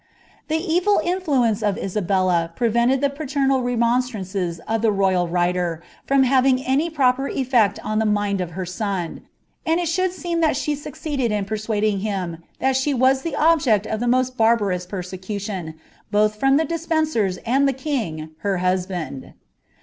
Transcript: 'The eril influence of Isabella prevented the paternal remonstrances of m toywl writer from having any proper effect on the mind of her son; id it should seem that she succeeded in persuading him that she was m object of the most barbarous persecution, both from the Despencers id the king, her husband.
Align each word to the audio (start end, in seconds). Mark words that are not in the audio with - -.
'The 0.47 0.55
eril 0.57 1.03
influence 1.05 1.61
of 1.61 1.77
Isabella 1.77 2.53
prevented 2.55 3.01
the 3.01 3.09
paternal 3.11 3.61
remonstrances 3.61 4.57
of 4.61 4.83
m 4.83 4.91
toywl 4.93 5.31
writer 5.31 5.83
from 6.07 6.23
having 6.23 6.59
any 6.65 6.89
proper 6.89 7.27
effect 7.27 7.77
on 7.83 7.99
the 7.99 8.05
mind 8.07 8.41
of 8.41 8.49
her 8.57 8.65
son; 8.65 9.21
id 9.63 9.77
it 9.77 9.85
should 9.87 10.11
seem 10.11 10.39
that 10.41 10.57
she 10.57 10.73
succeeded 10.73 11.31
in 11.31 11.45
persuading 11.45 11.99
him 11.99 12.41
that 12.57 12.75
she 12.77 12.95
was 12.95 13.23
m 13.23 13.33
object 13.37 13.85
of 13.85 13.99
the 13.99 14.07
most 14.07 14.35
barbarous 14.35 14.87
persecution, 14.87 15.75
both 16.09 16.33
from 16.35 16.57
the 16.57 16.65
Despencers 16.65 17.37
id 17.45 17.67
the 17.67 17.73
king, 17.77 18.29
her 18.39 18.57
husband. 18.57 19.35